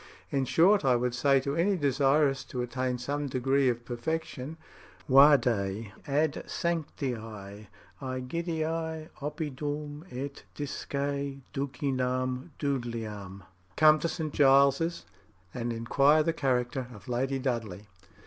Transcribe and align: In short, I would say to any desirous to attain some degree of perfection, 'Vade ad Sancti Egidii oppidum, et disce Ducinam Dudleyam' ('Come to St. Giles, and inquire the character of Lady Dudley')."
In 0.31 0.45
short, 0.45 0.83
I 0.83 0.95
would 0.95 1.13
say 1.13 1.39
to 1.41 1.55
any 1.55 1.77
desirous 1.77 2.43
to 2.45 2.63
attain 2.63 2.97
some 2.97 3.27
degree 3.27 3.69
of 3.69 3.85
perfection, 3.85 4.57
'Vade 5.07 5.91
ad 6.07 6.43
Sancti 6.47 7.11
Egidii 7.13 9.09
oppidum, 9.21 10.03
et 10.11 10.41
disce 10.55 10.87
Ducinam 11.53 12.49
Dudleyam' 12.57 13.43
('Come 13.75 13.99
to 13.99 14.09
St. 14.09 14.33
Giles, 14.33 15.05
and 15.53 15.71
inquire 15.71 16.23
the 16.23 16.33
character 16.33 16.87
of 16.91 17.07
Lady 17.07 17.37
Dudley')." 17.37 17.87